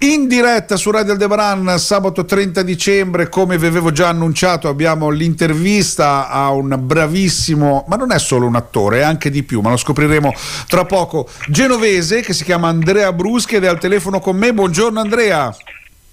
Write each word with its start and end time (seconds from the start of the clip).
In 0.00 0.28
diretta 0.28 0.76
su 0.76 0.92
Radio 0.92 1.10
Aldebaran 1.10 1.76
sabato 1.76 2.24
30 2.24 2.62
dicembre, 2.62 3.28
come 3.28 3.58
vi 3.58 3.66
avevo 3.66 3.90
già 3.90 4.06
annunciato, 4.06 4.68
abbiamo 4.68 5.08
l'intervista 5.08 6.28
a 6.28 6.50
un 6.50 6.78
bravissimo, 6.80 7.84
ma 7.88 7.96
non 7.96 8.12
è 8.12 8.18
solo 8.20 8.46
un 8.46 8.54
attore, 8.54 9.00
è 9.00 9.02
anche 9.02 9.28
di 9.28 9.42
più, 9.42 9.60
ma 9.60 9.70
lo 9.70 9.76
scopriremo 9.76 10.32
tra 10.68 10.84
poco, 10.84 11.28
genovese 11.48 12.20
che 12.20 12.32
si 12.32 12.44
chiama 12.44 12.68
Andrea 12.68 13.12
Bruschi 13.12 13.56
ed 13.56 13.64
è 13.64 13.66
al 13.66 13.80
telefono 13.80 14.20
con 14.20 14.36
me. 14.36 14.54
Buongiorno 14.54 15.00
Andrea. 15.00 15.52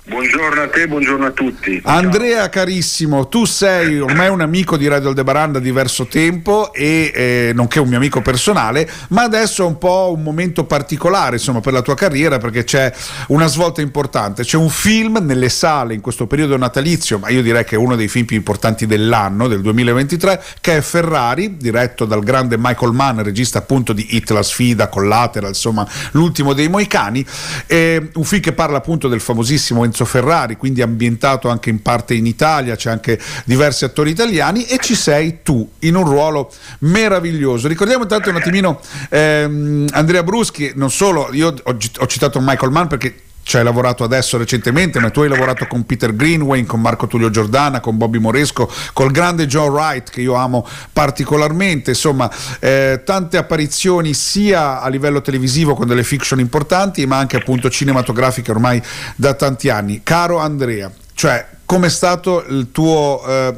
Buongiorno 0.07 0.61
a 0.61 0.67
te, 0.67 0.87
buongiorno 0.87 1.25
a 1.25 1.31
tutti. 1.31 1.81
Andrea 1.83 2.41
Ciao. 2.41 2.49
carissimo, 2.49 3.27
tu 3.27 3.45
sei 3.45 3.99
ormai 3.99 4.29
un 4.29 4.39
amico 4.39 4.77
di 4.77 4.87
Radio 4.87 5.07
Aldebaran 5.07 5.53
da 5.53 5.57
diverso 5.57 6.05
tempo 6.05 6.71
e 6.73 7.11
eh, 7.11 7.51
nonché 7.55 7.79
un 7.79 7.87
mio 7.87 7.97
amico 7.97 8.21
personale, 8.21 8.87
ma 9.09 9.23
adesso 9.23 9.63
è 9.63 9.65
un 9.65 9.79
po' 9.79 10.13
un 10.15 10.21
momento 10.21 10.65
particolare 10.65 11.37
insomma, 11.37 11.59
per 11.59 11.73
la 11.73 11.81
tua 11.81 11.95
carriera 11.95 12.37
perché 12.37 12.63
c'è 12.63 12.93
una 13.29 13.47
svolta 13.47 13.81
importante. 13.81 14.43
C'è 14.43 14.57
un 14.57 14.69
film 14.69 15.17
nelle 15.23 15.49
sale 15.49 15.95
in 15.95 16.01
questo 16.01 16.27
periodo 16.27 16.55
natalizio, 16.55 17.17
ma 17.17 17.29
io 17.29 17.41
direi 17.41 17.63
che 17.63 17.73
è 17.73 17.79
uno 17.79 17.95
dei 17.95 18.07
film 18.07 18.25
più 18.25 18.35
importanti 18.35 18.85
dell'anno, 18.85 19.47
del 19.47 19.61
2023, 19.61 20.43
che 20.61 20.77
è 20.77 20.81
Ferrari, 20.81 21.57
diretto 21.57 22.05
dal 22.05 22.23
grande 22.23 22.57
Michael 22.59 22.91
Mann, 22.91 23.21
regista 23.21 23.57
appunto 23.57 23.91
di 23.91 24.05
Hit 24.11 24.29
la 24.29 24.43
sfida, 24.43 24.87
Collateral, 24.87 25.49
insomma 25.49 25.87
l'ultimo 26.11 26.53
dei 26.53 26.67
Moicani. 26.67 27.25
Eh, 27.65 28.11
un 28.13 28.23
film 28.23 28.41
che 28.43 28.53
parla 28.53 28.77
appunto 28.77 29.07
del 29.07 29.19
famosissimo 29.19 29.83
Enzo 29.95 30.03
Ferrari, 30.03 30.57
quindi 30.57 30.81
ambientato 30.81 31.47
anche 31.47 31.69
in 31.69 31.81
parte 31.81 32.13
in 32.15 32.25
Italia, 32.25 32.75
c'è 32.75 32.89
anche 32.89 33.17
diversi 33.45 33.85
attori 33.85 34.09
italiani 34.09 34.65
e 34.65 34.77
ci 34.81 34.93
sei 34.93 35.39
tu 35.41 35.67
in 35.79 35.95
un 35.95 36.03
ruolo 36.03 36.51
meraviglioso. 36.79 37.69
Ricordiamo 37.69 38.03
intanto 38.03 38.29
un 38.29 38.35
attimino 38.35 38.81
ehm, 39.09 39.87
Andrea 39.91 40.21
Bruschi, 40.23 40.73
non 40.75 40.91
solo, 40.91 41.29
io 41.31 41.55
ho, 41.63 41.77
ho 41.99 42.07
citato 42.07 42.41
Michael 42.41 42.71
Mann 42.71 42.87
perché 42.87 43.21
ci 43.45 43.57
hai 43.57 43.63
lavorato 43.63 44.03
adesso 44.03 44.39
recentemente, 44.39 44.99
ma 44.99 45.11
tu 45.11 45.21
hai 45.21 45.29
lavorato 45.29 45.67
con 45.67 45.85
Peter 45.85 46.15
Greenway, 46.15 46.63
con 46.63 46.81
Marco 46.81 47.05
Tullio 47.05 47.29
Giordana, 47.29 47.79
con 47.79 47.95
Bobby 47.95 48.17
Moresco, 48.17 48.67
col 48.91 49.11
grande 49.11 49.45
John 49.45 49.69
Wright 49.69 50.09
che 50.09 50.21
io 50.21 50.33
amo 50.33 50.67
particolarmente, 50.91 51.91
insomma 51.91 52.27
eh, 52.59 53.03
tante 53.05 53.37
apparizioni 53.37 54.15
sia 54.15 54.81
a 54.81 54.89
livello 54.89 55.21
televisivo 55.21 55.75
con 55.75 55.85
delle 55.85 56.03
fiction 56.03 56.39
importanti, 56.39 57.05
ma 57.05 57.19
anche 57.19 57.37
appunto 57.37 57.69
cinematografiche 57.69 58.49
ormai 58.49 58.81
da 59.15 59.35
tanti 59.35 59.69
anni. 59.69 60.01
Caro 60.01 60.39
Andrea, 60.39 60.91
cioè 61.13 61.45
com'è 61.65 61.89
stato 61.89 62.43
il 62.49 62.71
tuo, 62.71 63.23
eh, 63.27 63.53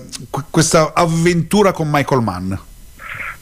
questa 0.49 0.91
avventura 0.93 1.71
con 1.71 1.87
Michael 1.89 2.21
Mann? 2.21 2.53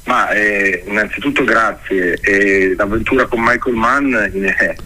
Ma 0.04 0.30
eh, 0.30 0.84
innanzitutto 0.86 1.44
grazie, 1.44 2.20
eh, 2.22 2.76
l'avventura 2.78 3.26
con 3.26 3.42
Michael 3.42 3.76
Mann 3.76 4.14
eh, 4.14 4.78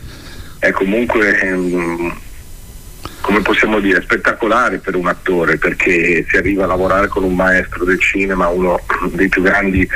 è 0.59 0.71
comunque 0.71 1.39
ehm, 1.39 2.17
come 3.21 3.41
possiamo 3.41 3.79
dire 3.79 4.01
spettacolare 4.01 4.79
per 4.79 4.95
un 4.95 5.07
attore 5.07 5.57
perché 5.57 6.25
si 6.27 6.37
arriva 6.37 6.65
a 6.65 6.67
lavorare 6.67 7.07
con 7.07 7.23
un 7.23 7.35
maestro 7.35 7.85
del 7.85 7.99
cinema, 7.99 8.47
uno 8.47 8.79
dei 9.11 9.29
più 9.29 9.41
grandi 9.41 9.87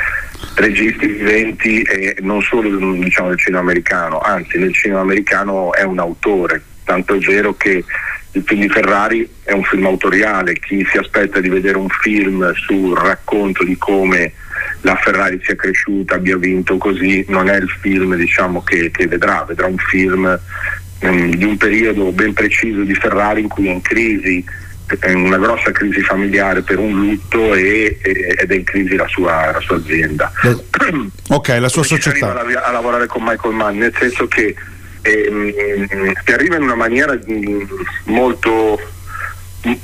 registi 0.54 1.06
viventi 1.06 1.82
e 1.82 2.16
non 2.20 2.40
solo 2.42 2.68
diciamo, 2.92 3.28
del 3.28 3.38
cinema 3.38 3.60
americano, 3.60 4.20
anzi 4.20 4.58
nel 4.58 4.74
cinema 4.74 5.00
americano 5.00 5.72
è 5.72 5.82
un 5.82 5.98
autore, 5.98 6.62
tanto 6.84 7.14
è 7.14 7.18
vero 7.18 7.54
che 7.56 7.84
il 8.32 8.42
film 8.44 8.62
di 8.62 8.68
Ferrari 8.68 9.28
è 9.42 9.52
un 9.52 9.62
film 9.62 9.86
autoriale, 9.86 10.54
chi 10.54 10.86
si 10.90 10.96
aspetta 10.96 11.40
di 11.40 11.48
vedere 11.48 11.76
un 11.76 11.88
film 11.88 12.52
sul 12.54 12.96
racconto 12.96 13.64
di 13.64 13.76
come 13.76 14.32
la 14.84 14.96
Ferrari 14.96 15.40
sia 15.42 15.56
cresciuta, 15.56 16.16
abbia 16.16 16.36
vinto 16.36 16.76
così, 16.76 17.24
non 17.28 17.48
è 17.48 17.56
il 17.56 17.68
film 17.80 18.14
diciamo, 18.16 18.62
che, 18.62 18.90
che, 18.90 19.06
vedrà, 19.06 19.44
vedrà 19.46 19.66
un 19.66 19.78
film 19.78 20.38
um, 21.00 21.34
di 21.34 21.44
un 21.44 21.56
periodo 21.56 22.12
ben 22.12 22.34
preciso 22.34 22.82
di 22.82 22.94
Ferrari 22.94 23.40
in 23.40 23.48
cui 23.48 23.68
è 23.68 23.72
in 23.72 23.80
crisi, 23.80 24.44
è 25.00 25.12
una 25.12 25.38
grossa 25.38 25.72
crisi 25.72 26.02
familiare 26.02 26.60
per 26.60 26.78
un 26.78 27.00
lutto 27.00 27.54
e, 27.54 27.98
e, 28.02 28.36
ed 28.38 28.50
è 28.50 28.54
in 28.54 28.64
crisi 28.64 28.94
la 28.94 29.08
sua, 29.08 29.52
la 29.52 29.60
sua 29.60 29.76
azienda. 29.76 30.30
Ok, 31.30 31.48
la 31.58 31.68
sua 31.68 31.82
Come 31.82 32.00
società. 32.00 32.38
Arriva 32.38 32.62
a, 32.62 32.68
a, 32.68 32.72
lavorare 32.72 33.06
con 33.06 33.22
Michael 33.22 33.54
Mann, 33.54 33.78
nel 33.78 33.94
senso 33.98 34.28
che 34.28 34.54
ehm, 35.00 36.12
arriva 36.26 36.56
in 36.56 36.62
una 36.62 36.74
maniera 36.74 37.18
molto 38.04 38.78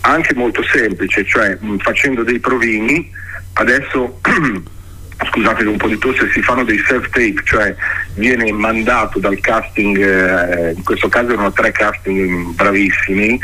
anche 0.03 0.34
molto 0.34 0.62
semplice, 0.62 1.25
cioè 1.25 1.56
facendo 1.78 2.22
dei 2.22 2.38
provini, 2.38 3.11
adesso 3.55 4.21
scusate 5.26 5.64
un 5.64 5.76
po' 5.76 5.88
di 5.88 5.98
tosse, 5.98 6.31
si 6.31 6.41
fanno 6.42 6.64
dei 6.64 6.78
self-tape, 6.78 7.42
cioè 7.44 7.75
viene 8.14 8.50
mandato 8.53 9.19
dal 9.19 9.38
casting, 9.41 9.98
eh, 9.98 10.72
in 10.72 10.82
questo 10.82 11.08
caso 11.08 11.32
erano 11.32 11.53
tre 11.53 11.72
casting 11.72 12.54
bravissimi, 12.54 13.38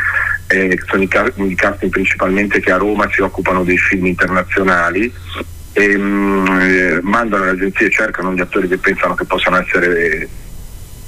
eh, 0.49 0.79
sono 0.87 1.03
i, 1.03 1.09
ca- 1.09 1.33
i, 1.35 1.55
casting 1.55 1.91
principalmente 1.91 2.61
che 2.61 2.73
a 2.73 2.77
Roma 2.77 3.09
si 3.13 3.21
occupano 3.21 3.65
dei 3.65 3.79
film 3.79 4.07
internazionali, 4.07 5.13
e, 5.73 5.99
mh, 5.99 6.03
mm, 6.03 6.47
eh, 6.61 7.01
mandano 7.03 7.45
le 7.45 7.51
agenzie, 7.51 7.91
cercano 7.91 8.33
gli 8.33 8.41
attori 8.41 8.69
che 8.69 8.79
pensano 8.79 9.15
che 9.15 9.25
possano 9.25 9.61
essere 9.61 10.29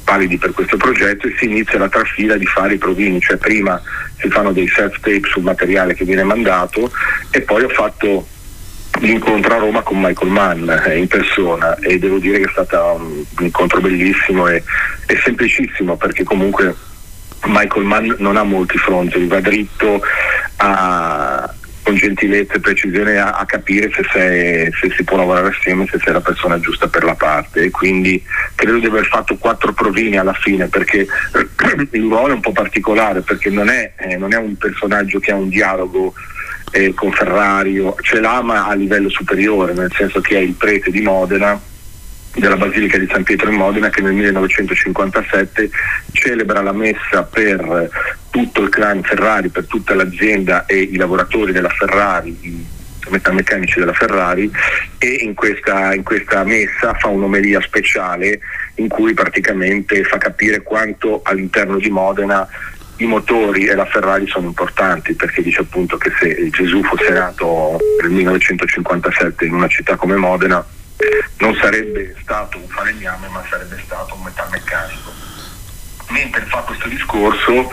validi 0.04 0.38
per 0.38 0.52
questo 0.52 0.76
progetto 0.76 1.26
e 1.26 1.34
si 1.38 1.44
inizia 1.44 1.78
la 1.78 1.88
trafila 1.88 2.36
di 2.36 2.46
fare 2.46 2.74
i 2.74 2.78
provini, 2.78 3.20
cioè 3.20 3.36
prima 3.36 3.80
si 4.18 4.28
fanno 4.28 4.52
dei 4.52 4.66
self-tape 4.66 5.28
sul 5.28 5.42
materiale 5.42 5.94
che 5.94 6.04
viene 6.04 6.22
mandato 6.22 6.90
e 7.30 7.42
poi 7.42 7.64
ho 7.64 7.68
fatto 7.68 8.26
l'incontro 9.00 9.54
a 9.54 9.58
Roma 9.58 9.82
con 9.82 10.00
Michael 10.00 10.30
Mann 10.30 10.68
eh, 10.68 10.98
in 10.98 11.06
persona 11.06 11.76
e 11.76 11.98
devo 11.98 12.18
dire 12.18 12.38
che 12.38 12.46
è 12.46 12.50
stato 12.50 12.98
un, 12.98 13.24
incontro 13.44 13.80
bellissimo 13.80 14.48
e, 14.48 14.62
e, 15.06 15.20
semplicissimo 15.22 15.96
perché 15.96 16.24
comunque 16.24 16.74
Michael 17.46 17.84
Mann 17.84 18.12
non 18.18 18.36
ha 18.36 18.42
molti 18.42 18.78
fronti, 18.78 19.26
va 19.26 19.40
dritto 19.40 20.00
a, 20.56 21.54
con 21.82 21.94
gentilezza 21.94 22.54
e 22.54 22.60
precisione 22.60 23.18
a, 23.18 23.30
a 23.30 23.46
capire 23.46 23.90
se, 23.94 24.04
sei, 24.12 24.72
se, 24.72 24.94
si 24.94 25.04
può 25.04 25.16
lavorare 25.16 25.48
assieme, 25.48 25.86
se 25.90 25.98
sei 26.02 26.12
la 26.12 26.20
persona 26.20 26.60
giusta 26.60 26.88
per 26.88 27.04
la 27.04 27.14
parte. 27.14 27.62
E 27.62 27.70
quindi 27.70 28.22
credo 28.54 28.78
di 28.78 28.86
aver 28.86 29.06
fatto 29.06 29.36
quattro 29.36 29.72
provini 29.72 30.18
alla 30.18 30.34
fine 30.34 30.66
perché 30.66 31.06
il 31.92 32.02
ruolo 32.02 32.32
è 32.32 32.34
un 32.34 32.40
po' 32.40 32.52
particolare 32.52 33.20
perché 33.20 33.48
non 33.48 33.68
è, 33.68 33.92
eh, 33.96 34.16
non 34.16 34.34
è 34.34 34.36
un 34.36 34.56
personaggio 34.56 35.18
che 35.18 35.30
ha 35.30 35.36
un 35.36 35.48
dialogo 35.48 36.12
eh, 36.70 36.94
con 36.94 37.12
ce 37.12 38.20
l'ha 38.20 38.42
ma 38.42 38.66
a 38.66 38.74
livello 38.74 39.08
superiore, 39.08 39.72
nel 39.72 39.92
senso 39.94 40.20
che 40.20 40.36
è 40.36 40.40
il 40.40 40.54
prete 40.54 40.90
di 40.90 41.00
Modena 41.00 41.60
della 42.34 42.56
Basilica 42.56 42.98
di 42.98 43.08
San 43.10 43.22
Pietro 43.22 43.50
in 43.50 43.56
Modena 43.56 43.88
che 43.90 44.00
nel 44.00 44.12
1957 44.12 45.70
celebra 46.12 46.60
la 46.62 46.72
messa 46.72 47.22
per 47.24 47.90
tutto 48.30 48.62
il 48.62 48.68
clan 48.68 49.02
Ferrari, 49.02 49.48
per 49.48 49.66
tutta 49.66 49.94
l'azienda 49.94 50.66
e 50.66 50.78
i 50.78 50.96
lavoratori 50.96 51.52
della 51.52 51.70
Ferrari, 51.70 52.38
i 52.42 52.66
metalmeccanici 53.08 53.78
della 53.78 53.92
Ferrari 53.92 54.50
e 54.98 55.08
in 55.22 55.34
questa, 55.34 55.94
in 55.94 56.02
questa 56.02 56.44
messa 56.44 56.94
fa 56.94 57.08
un'omelia 57.08 57.60
speciale 57.60 58.40
in 58.76 58.88
cui 58.88 59.14
praticamente 59.14 60.04
fa 60.04 60.18
capire 60.18 60.62
quanto 60.62 61.22
all'interno 61.24 61.78
di 61.78 61.90
Modena 61.90 62.46
i 62.98 63.06
motori 63.06 63.66
e 63.66 63.74
la 63.74 63.86
Ferrari 63.86 64.26
sono 64.26 64.46
importanti 64.46 65.14
perché 65.14 65.42
dice 65.42 65.60
appunto 65.60 65.96
che 65.96 66.10
se 66.18 66.48
Gesù 66.50 66.82
fosse 66.82 67.10
nato 67.10 67.78
nel 68.02 68.10
1957 68.10 69.44
in 69.44 69.54
una 69.54 69.68
città 69.68 69.96
come 69.96 70.16
Modena 70.16 70.64
non 71.38 71.54
sarebbe 71.60 72.14
stato 72.20 72.58
un 72.58 72.68
falegname 72.68 73.28
ma 73.28 73.44
sarebbe 73.48 73.80
stato 73.84 74.14
un 74.14 74.22
metalmeccanico. 74.22 75.12
Mentre 76.10 76.44
fa 76.46 76.58
questo 76.60 76.88
discorso 76.88 77.70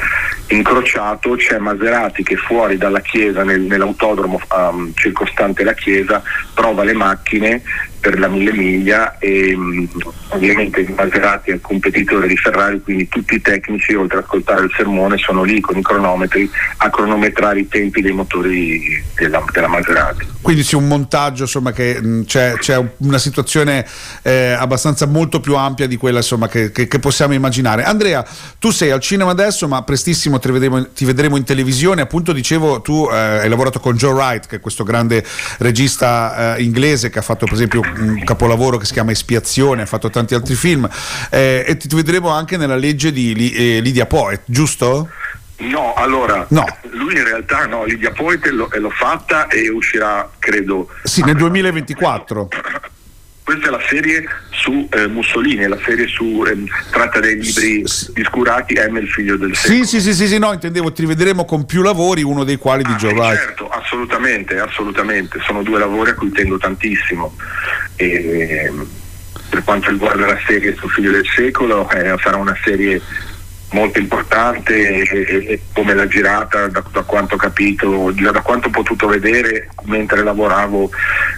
incrociato 0.48 1.36
c'è 1.36 1.58
Maserati 1.58 2.22
che 2.22 2.36
fuori 2.36 2.78
dalla 2.78 3.00
chiesa, 3.00 3.44
nel, 3.44 3.62
nell'autodromo 3.62 4.40
um, 4.52 4.92
circostante 4.94 5.64
la 5.64 5.74
chiesa, 5.74 6.22
prova 6.54 6.84
le 6.84 6.94
macchine 6.94 7.64
per 8.06 8.20
la 8.20 8.28
mille 8.28 8.54
miglia 8.54 9.18
e 9.18 9.56
um, 9.56 9.90
ovviamente 10.28 10.86
Maserati 10.96 11.50
è 11.50 11.56
il 11.56 11.62
competitore 11.62 12.28
di 12.28 12.38
Ferrari, 12.38 12.80
quindi 12.80 13.08
tutti 13.08 13.34
i 13.34 13.42
tecnici 13.42 13.96
oltre 13.96 14.20
ad 14.20 14.26
ascoltare 14.26 14.66
il 14.66 14.72
sermone 14.78 15.18
sono 15.18 15.42
lì 15.42 15.60
con 15.60 15.76
i 15.76 15.82
cronometri 15.82 16.48
a 16.78 16.90
cronometrare 16.92 17.62
i 17.62 17.68
tempi 17.68 18.02
dei 18.02 18.12
motori 18.12 19.04
della, 19.16 19.44
della 19.52 19.68
Maserati. 19.68 20.34
Quindi 20.46 20.62
c'è 20.62 20.76
un 20.76 20.88
montaggio, 20.88 21.42
insomma, 21.44 21.72
che 21.72 22.00
mh, 22.00 22.26
c'è, 22.26 22.54
c'è, 22.60 22.80
una 22.98 23.18
situazione 23.18 23.84
eh, 24.22 24.52
abbastanza 24.52 25.08
molto 25.08 25.40
più 25.40 25.56
ampia 25.56 25.88
di 25.88 25.98
quella 25.98 26.20
insomma, 26.20 26.48
che, 26.48 26.72
che, 26.72 26.88
che 26.88 27.00
possiamo 27.00 27.34
immaginare. 27.34 27.82
Andrea, 27.82 28.24
tu 28.60 28.70
sei 28.70 28.92
al 28.92 29.00
cinema 29.00 29.32
adesso, 29.32 29.68
ma 29.68 29.82
prestissimo 29.82 30.38
ti 30.38 30.52
vedremo, 30.52 30.92
ti 30.92 31.04
vedremo 31.04 31.38
in 31.38 31.44
televisione. 31.44 32.02
Appunto, 32.02 32.32
dicevo, 32.32 32.82
tu 32.82 33.10
eh, 33.12 33.16
hai 33.16 33.50
lavorato 33.50 33.80
con 33.80 33.96
Joe 33.96 34.14
Wright, 34.14 34.46
che 34.46 34.58
è 34.58 34.60
questo 34.60 34.84
grande 34.84 35.26
regista 35.58 36.56
eh, 36.56 36.62
inglese 36.62 37.10
che 37.10 37.18
ha 37.18 37.24
fatto, 37.24 37.46
per 37.46 37.56
esempio, 37.56 37.82
un 37.98 38.24
capolavoro 38.24 38.78
che 38.78 38.86
si 38.86 38.94
chiama 38.94 39.12
Espiazione, 39.12 39.84
ha 39.84 39.86
fatto 39.86 40.10
tanti 40.10 40.34
altri 40.34 40.56
film. 40.56 40.88
Eh, 41.30 41.64
e 41.68 41.78
ti, 41.78 41.88
vedremo 41.96 42.30
anche 42.30 42.58
nella 42.58 42.76
legge 42.76 43.12
di 43.12 43.34
eh, 43.54 43.82
Lydia 43.82 44.06
Poet, 44.06 44.42
giusto? 44.46 45.10
No, 45.58 45.94
allora, 45.94 46.46
no. 46.50 46.66
lui 46.92 47.16
in 47.16 47.24
realtà 47.24 47.66
no, 47.66 47.86
Lydia 47.86 48.12
Poet 48.12 48.46
l'ho, 48.48 48.70
fatta 48.90 49.48
e 49.48 49.70
uscirà, 49.70 50.30
credo... 50.38 50.90
Sì, 51.04 51.24
nel 51.24 51.36
2024. 51.38 52.50
questa 53.42 53.68
è 53.68 53.70
la 53.70 53.82
serie 53.88 54.26
su 54.50 54.88
eh, 54.92 55.08
Mussolini, 55.08 55.66
la 55.68 55.80
serie 55.86 56.08
su, 56.08 56.44
eh, 56.46 56.58
tratta 56.92 57.22
dei 57.22 57.40
libri 57.40 57.84
discurati 58.14 58.74
M 58.74 58.98
il 58.98 59.08
figlio 59.08 59.38
del 59.38 59.56
secolo. 59.56 59.86
Sì, 59.86 59.88
sì, 59.88 60.02
sì, 60.02 60.14
sì, 60.14 60.28
sì, 60.28 60.38
no, 60.40 60.52
intendevo, 60.52 60.92
ti 60.92 61.02
rivedremo 61.02 61.46
con 61.46 61.66
più 61.66 61.82
lavori, 61.82 62.22
uno 62.22 62.44
dei 62.44 62.58
quali 62.58 62.84
di 62.84 62.92
ah, 62.92 62.96
Joe 62.96 63.14
Wright. 63.14 63.38
Certo, 63.38 63.70
assolutamente, 63.70 64.60
assolutamente, 64.60 65.40
sono 65.46 65.64
due 65.64 65.80
lavori 65.80 66.10
a 66.10 66.16
cui 66.16 66.32
tengo 66.32 66.58
tantissimo. 66.58 67.34
E, 67.96 68.72
per 69.50 69.64
quanto 69.64 69.90
riguarda 69.90 70.26
la 70.26 70.40
serie 70.46 70.76
sul 70.76 70.90
figlio 70.90 71.12
del 71.12 71.26
secolo, 71.34 71.90
eh, 71.90 72.16
sarà 72.22 72.38
una 72.38 72.58
serie 72.64 73.02
molto 73.72 74.00
importante 74.00 75.04
e, 75.04 75.46
e 75.48 75.62
come 75.74 75.94
l'ha 75.94 76.08
girata 76.08 76.68
da, 76.68 76.84
da, 76.92 77.02
quanto 77.02 77.36
ho 77.36 77.38
capito, 77.38 78.12
da 78.12 78.42
quanto 78.42 78.68
ho 78.68 78.72
potuto 78.72 79.08
vedere 79.08 79.70
mentre 79.84 80.24
lavoravo 80.24 80.90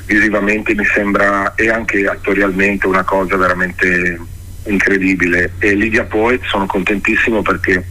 visivamente 0.06 0.76
mi 0.76 0.86
sembra 0.86 1.56
e 1.56 1.70
anche 1.70 2.06
attorialmente 2.08 2.86
una 2.86 3.04
cosa 3.04 3.36
veramente 3.38 4.20
incredibile. 4.66 5.54
E 5.60 5.74
Lidia 5.74 6.04
Poet 6.04 6.44
sono 6.46 6.66
contentissimo 6.66 7.42
perché 7.42 7.84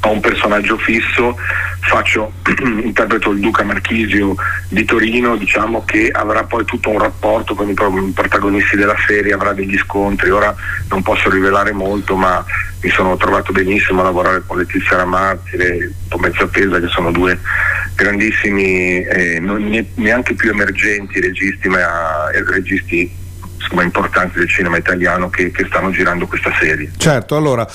ho 0.00 0.10
un 0.10 0.20
personaggio 0.20 0.76
fisso, 0.78 1.36
faccio, 1.82 2.32
interpreto 2.62 3.32
il 3.32 3.40
Duca 3.40 3.64
Marchisio 3.64 4.34
di 4.68 4.84
Torino, 4.84 5.36
diciamo 5.36 5.84
che 5.84 6.10
avrà 6.10 6.44
poi 6.44 6.64
tutto 6.64 6.90
un 6.90 6.98
rapporto 6.98 7.54
con 7.54 7.68
i 7.68 7.74
protagonisti 7.74 8.76
della 8.76 8.96
serie, 9.06 9.32
avrà 9.32 9.52
degli 9.52 9.76
scontri, 9.78 10.30
ora 10.30 10.54
non 10.88 11.02
posso 11.02 11.28
rivelare 11.28 11.72
molto, 11.72 12.16
ma 12.16 12.44
mi 12.80 12.90
sono 12.90 13.16
trovato 13.16 13.52
benissimo 13.52 14.00
a 14.00 14.04
lavorare 14.04 14.42
con 14.46 14.58
Letizia 14.58 14.96
Ramazzi 14.96 15.56
e 15.56 15.92
Tomezza 16.08 16.46
Pesa, 16.46 16.80
che 16.80 16.88
sono 16.88 17.10
due 17.10 17.38
grandissimi, 17.94 19.02
eh, 19.02 19.40
non 19.40 19.86
neanche 19.94 20.34
più 20.34 20.50
emergenti 20.50 21.20
registi, 21.20 21.68
ma 21.68 22.30
eh, 22.30 22.44
registi 22.44 23.10
insomma, 23.56 23.82
importanti 23.82 24.38
del 24.38 24.48
cinema 24.48 24.76
italiano 24.76 25.28
che, 25.30 25.50
che 25.50 25.66
stanno 25.66 25.90
girando 25.90 26.26
questa 26.26 26.52
serie. 26.58 26.90
Certo, 26.96 27.36
allora 27.36 27.66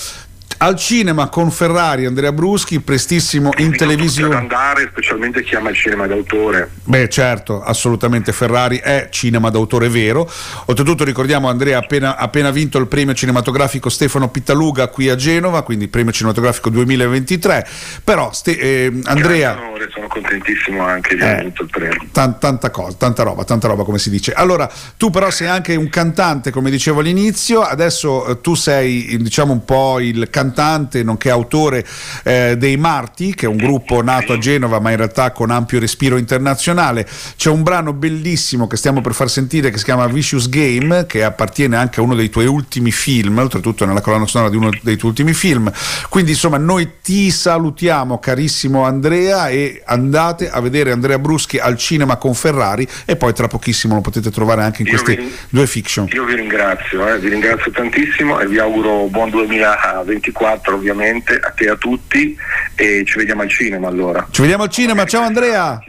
al 0.59 0.75
cinema 0.75 1.29
con 1.29 1.51
Ferrari, 1.51 2.05
Andrea 2.05 2.31
Bruschi, 2.31 2.79
prestissimo 2.79 3.51
in 3.57 3.75
televisione. 3.75 4.35
Ad 4.35 4.41
andare, 4.41 4.87
specialmente 4.89 5.43
chi 5.43 5.55
ama 5.55 5.69
il 5.69 5.75
cinema 5.75 6.07
d'autore. 6.07 6.71
Beh, 6.83 7.09
certo, 7.09 7.61
assolutamente 7.61 8.31
Ferrari 8.31 8.77
è 8.77 9.09
cinema 9.11 9.49
d'autore 9.49 9.87
vero. 9.89 10.29
Oltretutto 10.65 11.03
ricordiamo 11.03 11.47
Andrea 11.47 11.77
ha 11.77 11.81
appena, 11.81 12.17
appena 12.17 12.49
vinto 12.49 12.79
il 12.79 12.87
premio 12.87 13.13
cinematografico 13.13 13.89
Stefano 13.89 14.29
Pittaluga 14.29 14.87
qui 14.87 15.09
a 15.09 15.15
Genova, 15.15 15.61
quindi 15.61 15.87
premio 15.87 16.11
cinematografico 16.11 16.69
2023. 16.69 17.67
Però 18.03 18.31
ste, 18.33 18.57
eh, 18.57 18.99
Andrea 19.03 19.57
onore, 19.59 19.89
sono 19.91 20.07
contentissimo 20.07 20.83
anche 20.83 21.15
di 21.15 21.21
aver 21.21 21.39
eh, 21.39 21.41
vinto 21.43 21.63
il 21.63 21.69
premio. 21.69 22.07
T- 22.11 22.37
tanta 22.39 22.71
cosa, 22.71 22.97
tanta 22.97 23.21
roba, 23.21 23.43
tanta 23.43 23.67
roba 23.67 23.83
come 23.83 23.99
si 23.99 24.09
dice. 24.09 24.33
Allora, 24.33 24.67
tu 24.97 25.11
però 25.11 25.29
sei 25.29 25.47
anche 25.47 25.75
un 25.75 25.89
cantante, 25.89 26.49
come 26.49 26.71
dicevo 26.71 27.01
all'inizio, 27.01 27.61
adesso 27.61 28.25
eh, 28.27 28.41
tu 28.41 28.55
sei 28.55 29.17
diciamo 29.21 29.51
un 29.51 29.63
po' 29.63 29.99
il 29.99 30.29
cantante 30.31 30.36
cantante 30.37 31.01
nonché 31.01 31.31
autore 31.31 31.83
eh, 32.23 32.55
dei 32.59 32.77
Marti, 32.77 33.33
che 33.33 33.47
è 33.47 33.49
un 33.49 33.57
gruppo 33.57 34.03
nato 34.03 34.33
a 34.33 34.37
Genova 34.37 34.79
ma 34.79 34.91
in 34.91 34.97
realtà 34.97 35.31
con 35.31 35.49
ampio 35.49 35.79
respiro 35.79 36.17
internazionale. 36.17 37.07
C'è 37.35 37.49
un 37.49 37.63
brano 37.63 37.91
bellissimo 37.91 38.67
che 38.67 38.77
stiamo 38.77 39.01
per 39.01 39.13
far 39.13 39.31
sentire 39.31 39.71
che 39.71 39.79
si 39.79 39.83
chiama 39.83 40.05
Vicious 40.05 40.47
Game, 40.47 41.07
che 41.07 41.23
appartiene 41.23 41.75
anche 41.75 41.99
a 41.99 42.03
uno 42.03 42.13
dei 42.13 42.29
tuoi 42.29 42.45
ultimi 42.45 42.91
film, 42.91 43.39
oltretutto 43.39 43.85
nella 43.85 44.01
colonna 44.01 44.27
sonora 44.27 44.51
di 44.51 44.57
uno 44.57 44.69
dei 44.83 44.95
tuoi 44.95 45.09
ultimi 45.09 45.33
film. 45.33 45.71
Quindi 46.07 46.31
insomma 46.31 46.57
noi 46.57 46.87
ti 47.01 47.31
salutiamo 47.31 48.19
carissimo 48.19 48.83
Andrea 48.83 49.49
e 49.49 49.81
andate 49.85 50.51
a 50.51 50.61
vedere 50.61 50.91
Andrea 50.91 51.17
Bruschi 51.17 51.57
al 51.57 51.77
cinema 51.77 52.17
con 52.17 52.35
Ferrari 52.35 52.87
e 53.05 53.15
poi 53.15 53.33
tra 53.33 53.47
pochissimo 53.47 53.95
lo 53.95 54.01
potete 54.01 54.29
trovare 54.29 54.61
anche 54.61 54.83
in 54.83 54.87
queste 54.87 55.15
vi, 55.15 55.33
due 55.49 55.65
fiction. 55.65 56.07
Io 56.11 56.25
vi 56.25 56.35
ringrazio, 56.35 57.07
eh, 57.07 57.17
vi 57.17 57.29
ringrazio 57.29 57.71
tantissimo 57.71 58.39
e 58.39 58.47
vi 58.47 58.59
auguro 58.59 59.07
buon 59.07 59.31
2024 59.31 60.26
24 60.31 60.75
ovviamente, 60.75 61.35
a 61.35 61.51
te 61.51 61.65
e 61.65 61.69
a 61.69 61.75
tutti 61.75 62.37
e 62.75 63.03
ci 63.05 63.17
vediamo 63.17 63.41
al 63.41 63.49
cinema 63.49 63.87
allora. 63.87 64.27
Ci 64.29 64.41
vediamo 64.41 64.63
al 64.63 64.69
cinema, 64.69 65.05
ciao 65.05 65.23
Andrea! 65.23 65.79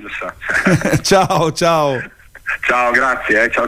ciao, 1.03 1.53
ciao! 1.53 2.01
Ciao, 2.63 2.91
grazie, 2.91 3.45
eh. 3.45 3.51
ciao 3.51 3.51
ciao. 3.51 3.67